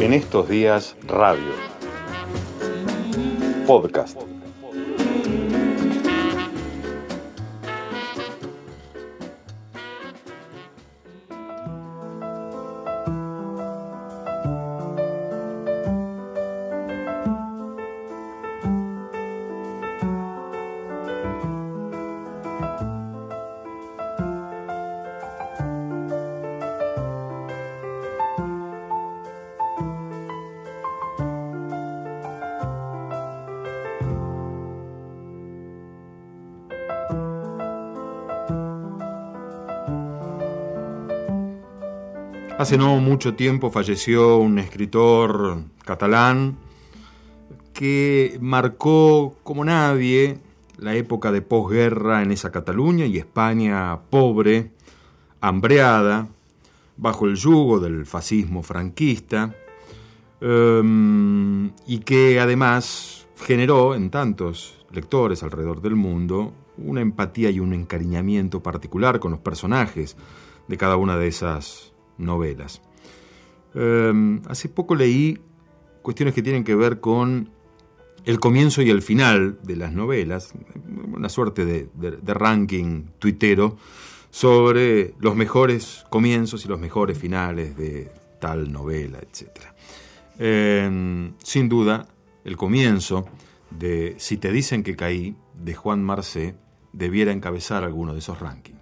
En 0.00 0.14
estos 0.14 0.48
días, 0.48 0.96
radio. 1.06 1.52
Podcast. 3.66 4.29
Hace 42.60 42.76
no 42.76 42.98
mucho 42.98 43.36
tiempo 43.36 43.70
falleció 43.70 44.36
un 44.36 44.58
escritor 44.58 45.64
catalán 45.82 46.58
que 47.72 48.36
marcó 48.42 49.34
como 49.42 49.64
nadie 49.64 50.36
la 50.76 50.94
época 50.94 51.32
de 51.32 51.40
posguerra 51.40 52.22
en 52.22 52.32
esa 52.32 52.52
Cataluña 52.52 53.06
y 53.06 53.16
España 53.16 54.00
pobre, 54.10 54.72
hambreada, 55.40 56.28
bajo 56.98 57.24
el 57.24 57.36
yugo 57.36 57.80
del 57.80 58.04
fascismo 58.04 58.62
franquista, 58.62 59.54
em, 60.42 61.70
y 61.86 62.00
que 62.00 62.40
además 62.40 63.26
generó 63.42 63.94
en 63.94 64.10
tantos 64.10 64.84
lectores 64.92 65.42
alrededor 65.42 65.80
del 65.80 65.96
mundo 65.96 66.52
una 66.76 67.00
empatía 67.00 67.48
y 67.48 67.58
un 67.58 67.72
encariñamiento 67.72 68.62
particular 68.62 69.18
con 69.18 69.30
los 69.30 69.40
personajes 69.40 70.14
de 70.68 70.76
cada 70.76 70.98
una 70.98 71.16
de 71.16 71.26
esas 71.26 71.90
novelas. 72.20 72.82
Em, 73.74 74.40
hace 74.48 74.68
poco 74.68 74.94
leí 74.94 75.38
cuestiones 76.02 76.34
que 76.34 76.42
tienen 76.42 76.64
que 76.64 76.74
ver 76.74 77.00
con 77.00 77.50
el 78.24 78.38
comienzo 78.38 78.82
y 78.82 78.90
el 78.90 79.02
final 79.02 79.58
de 79.62 79.76
las 79.76 79.92
novelas, 79.92 80.52
una 81.12 81.28
suerte 81.28 81.64
de, 81.64 81.88
ranking 82.26 83.06
tuitero 83.18 83.76
sobre 84.30 85.14
los 85.18 85.34
mejores 85.34 86.04
comienzos 86.10 86.64
y 86.64 86.68
los 86.68 86.78
mejores 86.78 87.18
finales 87.18 87.76
de 87.76 88.10
tal 88.40 88.72
novela, 88.72 89.18
etc. 89.18 89.48
Em, 90.38 91.32
sin 91.42 91.68
duda, 91.68 92.08
el 92.44 92.56
comienzo 92.56 93.26
de 93.70 94.16
Si 94.18 94.36
te 94.36 94.50
dicen 94.50 94.82
que 94.82 94.96
caí, 94.96 95.36
de 95.54 95.74
Juan 95.74 96.02
Marcé, 96.02 96.54
debiera 96.92 97.32
encabezar 97.32 97.84
alguno 97.84 98.12
de 98.12 98.18
esos 98.20 98.40
rankings. 98.40 98.79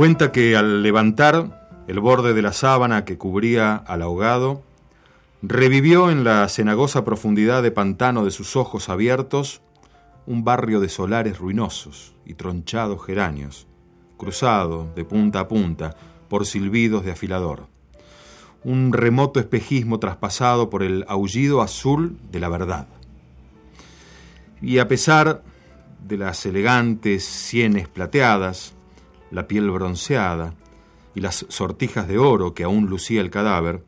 Cuenta 0.00 0.32
que 0.32 0.56
al 0.56 0.82
levantar 0.82 1.84
el 1.86 2.00
borde 2.00 2.32
de 2.32 2.40
la 2.40 2.54
sábana 2.54 3.04
que 3.04 3.18
cubría 3.18 3.76
al 3.76 4.00
ahogado, 4.00 4.62
revivió 5.42 6.10
en 6.10 6.24
la 6.24 6.48
cenagosa 6.48 7.04
profundidad 7.04 7.62
de 7.62 7.70
pantano 7.70 8.24
de 8.24 8.30
sus 8.30 8.56
ojos 8.56 8.88
abiertos 8.88 9.60
un 10.24 10.42
barrio 10.42 10.80
de 10.80 10.88
solares 10.88 11.36
ruinosos 11.36 12.14
y 12.24 12.32
tronchados 12.32 13.04
geranios, 13.04 13.66
cruzado 14.16 14.90
de 14.96 15.04
punta 15.04 15.40
a 15.40 15.48
punta 15.48 15.94
por 16.30 16.46
silbidos 16.46 17.04
de 17.04 17.12
afilador. 17.12 17.66
Un 18.64 18.94
remoto 18.94 19.38
espejismo 19.38 20.00
traspasado 20.00 20.70
por 20.70 20.82
el 20.82 21.04
aullido 21.08 21.60
azul 21.60 22.18
de 22.32 22.40
la 22.40 22.48
verdad. 22.48 22.88
Y 24.62 24.78
a 24.78 24.88
pesar 24.88 25.42
de 26.02 26.16
las 26.16 26.46
elegantes 26.46 27.22
sienes 27.22 27.86
plateadas, 27.86 28.74
la 29.30 29.46
piel 29.46 29.70
bronceada 29.70 30.54
y 31.14 31.20
las 31.20 31.46
sortijas 31.48 32.08
de 32.08 32.18
oro 32.18 32.54
que 32.54 32.64
aún 32.64 32.86
lucía 32.86 33.20
el 33.20 33.30
cadáver, 33.30 33.84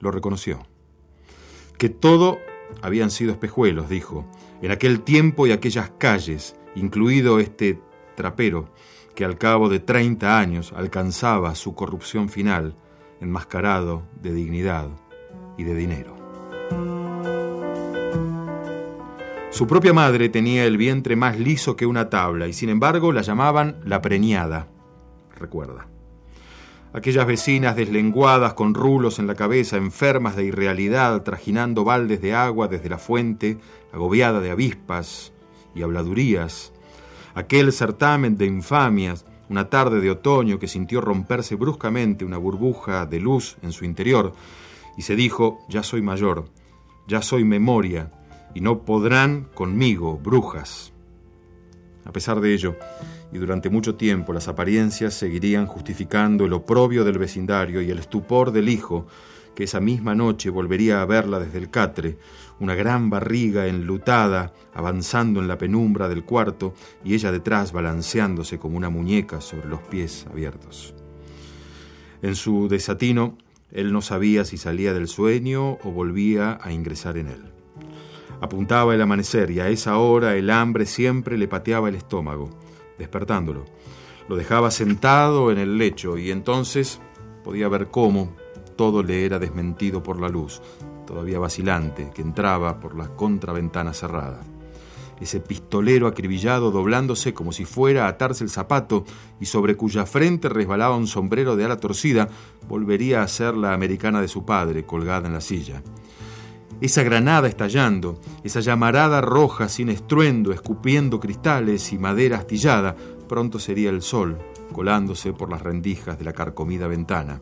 lo 0.00 0.10
reconoció. 0.10 0.66
Que 1.76 1.88
todo 1.88 2.38
habían 2.82 3.10
sido 3.10 3.32
espejuelos, 3.32 3.88
dijo, 3.88 4.24
en 4.62 4.70
aquel 4.70 5.02
tiempo 5.02 5.46
y 5.46 5.52
aquellas 5.52 5.90
calles, 5.98 6.56
incluido 6.74 7.38
este 7.38 7.80
trapero, 8.16 8.72
que 9.14 9.24
al 9.24 9.38
cabo 9.38 9.68
de 9.68 9.80
30 9.80 10.38
años 10.38 10.72
alcanzaba 10.76 11.54
su 11.54 11.74
corrupción 11.74 12.28
final, 12.28 12.76
enmascarado 13.20 14.02
de 14.20 14.32
dignidad 14.32 14.88
y 15.56 15.64
de 15.64 15.74
dinero. 15.74 16.17
Su 19.58 19.66
propia 19.66 19.92
madre 19.92 20.28
tenía 20.28 20.66
el 20.66 20.76
vientre 20.76 21.16
más 21.16 21.36
liso 21.36 21.74
que 21.74 21.84
una 21.84 22.08
tabla 22.08 22.46
y 22.46 22.52
sin 22.52 22.68
embargo 22.68 23.10
la 23.10 23.22
llamaban 23.22 23.80
la 23.84 24.00
preñada, 24.00 24.68
recuerda. 25.36 25.88
Aquellas 26.92 27.26
vecinas 27.26 27.74
deslenguadas 27.74 28.54
con 28.54 28.72
rulos 28.72 29.18
en 29.18 29.26
la 29.26 29.34
cabeza, 29.34 29.76
enfermas 29.76 30.36
de 30.36 30.44
irrealidad, 30.44 31.24
trajinando 31.24 31.82
baldes 31.82 32.22
de 32.22 32.36
agua 32.36 32.68
desde 32.68 32.88
la 32.88 32.98
fuente, 32.98 33.58
agobiada 33.92 34.38
de 34.38 34.52
avispas 34.52 35.32
y 35.74 35.82
habladurías. 35.82 36.72
Aquel 37.34 37.72
certamen 37.72 38.36
de 38.36 38.46
infamias, 38.46 39.26
una 39.48 39.68
tarde 39.68 40.00
de 40.00 40.12
otoño 40.12 40.60
que 40.60 40.68
sintió 40.68 41.00
romperse 41.00 41.56
bruscamente 41.56 42.24
una 42.24 42.38
burbuja 42.38 43.06
de 43.06 43.18
luz 43.18 43.56
en 43.62 43.72
su 43.72 43.84
interior 43.84 44.34
y 44.96 45.02
se 45.02 45.16
dijo, 45.16 45.58
ya 45.68 45.82
soy 45.82 46.00
mayor, 46.00 46.44
ya 47.08 47.22
soy 47.22 47.42
memoria, 47.42 48.12
y 48.58 48.60
no 48.60 48.82
podrán 48.82 49.44
conmigo, 49.54 50.18
brujas. 50.18 50.92
A 52.04 52.10
pesar 52.10 52.40
de 52.40 52.52
ello, 52.52 52.74
y 53.32 53.38
durante 53.38 53.70
mucho 53.70 53.94
tiempo 53.94 54.32
las 54.32 54.48
apariencias 54.48 55.14
seguirían 55.14 55.66
justificando 55.66 56.44
el 56.44 56.52
oprobio 56.52 57.04
del 57.04 57.18
vecindario 57.18 57.80
y 57.82 57.92
el 57.92 58.00
estupor 58.00 58.50
del 58.50 58.68
hijo, 58.68 59.06
que 59.54 59.62
esa 59.62 59.78
misma 59.78 60.16
noche 60.16 60.50
volvería 60.50 61.00
a 61.00 61.04
verla 61.04 61.38
desde 61.38 61.58
el 61.58 61.70
catre, 61.70 62.18
una 62.58 62.74
gran 62.74 63.10
barriga 63.10 63.68
enlutada 63.68 64.52
avanzando 64.74 65.38
en 65.38 65.46
la 65.46 65.56
penumbra 65.56 66.08
del 66.08 66.24
cuarto 66.24 66.74
y 67.04 67.14
ella 67.14 67.30
detrás 67.30 67.70
balanceándose 67.70 68.58
como 68.58 68.76
una 68.76 68.90
muñeca 68.90 69.40
sobre 69.40 69.68
los 69.68 69.82
pies 69.82 70.26
abiertos. 70.28 70.96
En 72.22 72.34
su 72.34 72.66
desatino, 72.66 73.38
él 73.70 73.92
no 73.92 74.02
sabía 74.02 74.44
si 74.44 74.56
salía 74.56 74.92
del 74.94 75.06
sueño 75.06 75.78
o 75.84 75.92
volvía 75.92 76.58
a 76.60 76.72
ingresar 76.72 77.18
en 77.18 77.28
él. 77.28 77.57
Apuntaba 78.40 78.94
el 78.94 79.02
amanecer 79.02 79.50
y 79.50 79.60
a 79.60 79.68
esa 79.68 79.98
hora 79.98 80.36
el 80.36 80.50
hambre 80.50 80.86
siempre 80.86 81.36
le 81.36 81.48
pateaba 81.48 81.88
el 81.88 81.96
estómago, 81.96 82.50
despertándolo. 82.96 83.64
Lo 84.28 84.36
dejaba 84.36 84.70
sentado 84.70 85.50
en 85.50 85.58
el 85.58 85.76
lecho 85.76 86.16
y 86.18 86.30
entonces 86.30 87.00
podía 87.42 87.68
ver 87.68 87.88
cómo 87.88 88.36
todo 88.76 89.02
le 89.02 89.24
era 89.24 89.40
desmentido 89.40 90.02
por 90.02 90.20
la 90.20 90.28
luz, 90.28 90.62
todavía 91.04 91.40
vacilante, 91.40 92.10
que 92.14 92.22
entraba 92.22 92.78
por 92.78 92.96
la 92.96 93.08
contraventana 93.08 93.92
cerrada. 93.92 94.40
Ese 95.20 95.40
pistolero 95.40 96.06
acribillado 96.06 96.70
doblándose 96.70 97.34
como 97.34 97.50
si 97.50 97.64
fuera 97.64 98.04
a 98.04 98.08
atarse 98.08 98.44
el 98.44 98.50
zapato 98.50 99.04
y 99.40 99.46
sobre 99.46 99.76
cuya 99.76 100.06
frente 100.06 100.48
resbalaba 100.48 100.96
un 100.96 101.08
sombrero 101.08 101.56
de 101.56 101.64
ala 101.64 101.78
torcida, 101.78 102.28
volvería 102.68 103.22
a 103.22 103.28
ser 103.28 103.56
la 103.56 103.72
americana 103.72 104.20
de 104.20 104.28
su 104.28 104.44
padre, 104.44 104.86
colgada 104.86 105.26
en 105.26 105.32
la 105.32 105.40
silla 105.40 105.82
esa 106.80 107.02
granada 107.02 107.48
estallando, 107.48 108.20
esa 108.44 108.60
llamarada 108.60 109.20
roja 109.20 109.68
sin 109.68 109.88
estruendo, 109.88 110.52
escupiendo 110.52 111.18
cristales 111.18 111.92
y 111.92 111.98
madera 111.98 112.38
astillada, 112.38 112.94
pronto 113.28 113.58
sería 113.58 113.90
el 113.90 114.02
sol 114.02 114.38
colándose 114.72 115.32
por 115.32 115.50
las 115.50 115.62
rendijas 115.62 116.18
de 116.18 116.24
la 116.24 116.32
carcomida 116.32 116.86
ventana, 116.86 117.40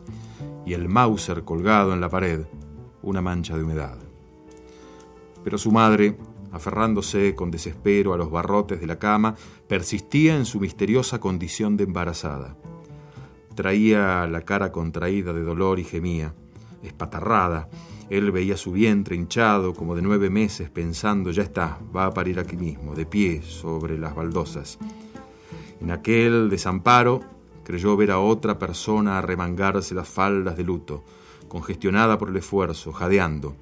y 0.65 0.73
el 0.73 0.89
Mauser 0.89 1.43
colgado 1.43 1.93
en 1.93 2.01
la 2.01 2.09
pared, 2.09 2.45
una 3.01 3.21
mancha 3.21 3.55
de 3.55 3.63
humedad. 3.63 3.97
Pero 5.43 5.57
su 5.57 5.71
madre, 5.71 6.17
aferrándose 6.51 7.35
con 7.35 7.51
desespero 7.51 8.13
a 8.13 8.17
los 8.17 8.31
barrotes 8.31 8.81
de 8.81 8.87
la 8.87 8.99
cama, 8.99 9.35
persistía 9.67 10.35
en 10.35 10.45
su 10.45 10.59
misteriosa 10.59 11.19
condición 11.19 11.77
de 11.77 11.83
embarazada. 11.83 12.57
Traía 13.55 14.27
la 14.27 14.41
cara 14.41 14.71
contraída 14.71 15.33
de 15.33 15.43
dolor 15.43 15.79
y 15.79 15.83
gemía, 15.83 16.33
espatarrada, 16.83 17.69
él 18.09 18.31
veía 18.31 18.55
su 18.55 18.71
vientre 18.71 19.15
hinchado 19.15 19.73
como 19.73 19.95
de 19.95 20.01
nueve 20.01 20.29
meses 20.29 20.69
pensando, 20.69 21.31
ya 21.31 21.43
está, 21.43 21.79
va 21.95 22.05
a 22.05 22.13
parir 22.13 22.39
aquí 22.39 22.55
mismo, 22.55 22.95
de 22.95 23.05
pie 23.05 23.41
sobre 23.41 23.97
las 23.97 24.15
baldosas. 24.15 24.77
En 25.81 25.91
aquel 25.91 26.49
desamparo 26.49 27.21
creyó 27.63 27.97
ver 27.97 28.11
a 28.11 28.19
otra 28.19 28.57
persona 28.57 29.17
arremangarse 29.17 29.93
las 29.93 30.07
faldas 30.07 30.55
de 30.55 30.63
luto, 30.63 31.03
congestionada 31.49 32.17
por 32.17 32.29
el 32.29 32.37
esfuerzo, 32.37 32.93
jadeando. 32.93 33.55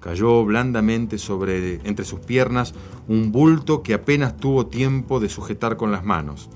Cayó 0.00 0.44
blandamente 0.44 1.16
sobre 1.16 1.74
entre 1.84 2.04
sus 2.04 2.20
piernas 2.20 2.74
un 3.08 3.32
bulto 3.32 3.82
que 3.82 3.94
apenas 3.94 4.36
tuvo 4.36 4.66
tiempo 4.66 5.20
de 5.20 5.28
sujetar 5.28 5.76
con 5.76 5.92
las 5.92 6.04
manos. 6.04 6.50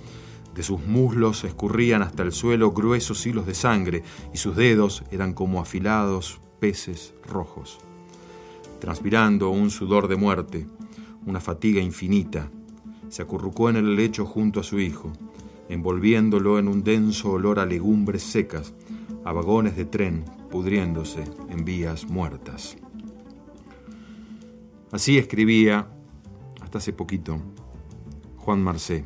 De 0.55 0.65
sus 0.65 0.85
muslos 0.85 1.45
escurrían 1.45 2.03
hasta 2.03 2.25
el 2.25 2.33
suelo 2.33 2.73
gruesos 2.73 3.25
hilos 3.25 3.47
de 3.47 3.55
sangre 3.55 4.03
y 4.35 4.39
sus 4.39 4.57
dedos 4.57 5.05
eran 5.11 5.33
como 5.33 5.61
afilados 5.61 6.41
peces 6.61 7.15
rojos. 7.27 7.79
Transpirando 8.79 9.51
un 9.51 9.71
sudor 9.71 10.07
de 10.07 10.17
muerte, 10.17 10.67
una 11.27 11.41
fatiga 11.41 11.81
infinita, 11.81 12.51
se 13.09 13.23
acurrucó 13.23 13.69
en 13.69 13.77
el 13.77 13.97
lecho 13.97 14.25
junto 14.25 14.61
a 14.61 14.63
su 14.63 14.79
hijo, 14.79 15.13
envolviéndolo 15.69 16.59
en 16.59 16.69
un 16.69 16.85
denso 16.85 17.33
olor 17.33 17.59
a 17.59 17.67
legumbres 17.67 18.23
secas, 18.23 18.73
a 19.25 19.33
vagones 19.33 19.77
de 19.77 19.85
tren 19.85 20.25
pudriéndose 20.51 21.25
en 21.49 21.65
vías 21.65 22.07
muertas. 22.07 22.77
Así 24.93 25.19
escribía, 25.19 25.89
hasta 26.61 26.79
hace 26.79 26.93
poquito, 26.93 27.39
Juan 28.39 28.63
Marcé, 28.63 29.05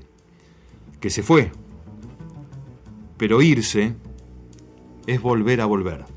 que 1.01 1.11
se 1.11 1.23
fue, 1.23 1.53
pero 3.19 3.43
irse 3.43 3.95
es 5.07 5.21
volver 5.21 5.61
a 5.61 5.67
volver. 5.67 6.14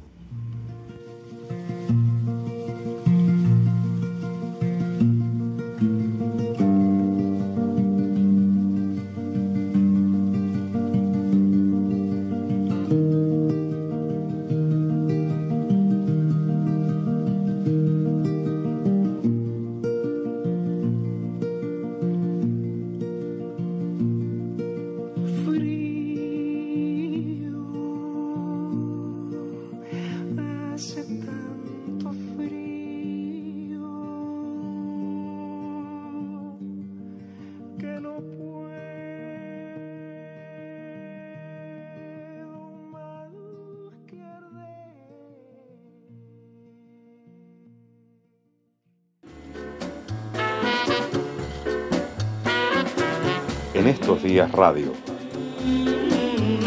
En 53.77 53.85
estos 53.85 54.23
días 54.23 54.51
radio. 54.53 54.91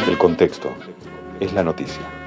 El 0.09 0.17
contexto 0.17 0.73
es 1.41 1.53
la 1.53 1.65
noticia. 1.65 2.20